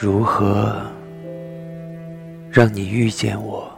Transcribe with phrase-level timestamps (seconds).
[0.00, 0.80] 如何
[2.52, 3.68] 让你遇见我，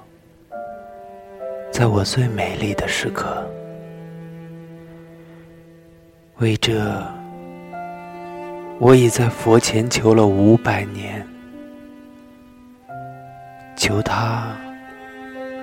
[1.72, 3.42] 在我最美丽的时刻？
[6.40, 7.02] 为这，
[8.78, 11.26] 我已在佛前求了五百年，
[13.74, 14.54] 求他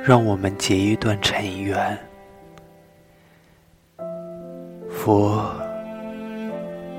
[0.04, 1.96] 让我们结一段尘缘。
[4.90, 5.56] 佛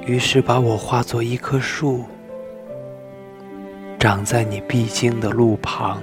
[0.06, 2.04] 于是把我化作一棵树，
[3.98, 6.00] 长在你必经的路旁，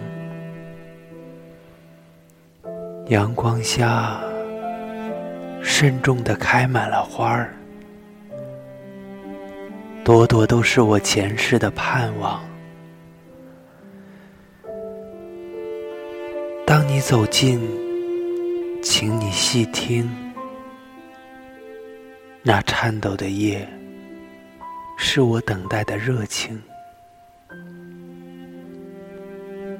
[3.08, 4.20] 阳光下
[5.64, 7.56] 慎重的开满了花儿，
[10.04, 12.44] 朵朵都是我前世的盼望。
[16.68, 17.66] 当你走近，
[18.84, 20.06] 请你细听。
[22.44, 23.66] 那颤抖的夜，
[24.98, 26.58] 是我等待的热情；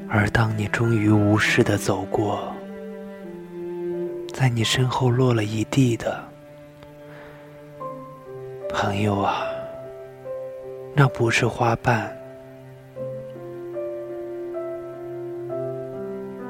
[0.08, 2.54] 而当你终于无视的走过，
[4.34, 6.24] 在你身后落了一地的
[8.70, 9.46] 朋友啊，
[10.94, 12.16] 那不是花瓣，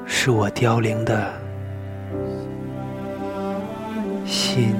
[0.04, 1.32] 是我凋零的
[4.24, 4.74] 心。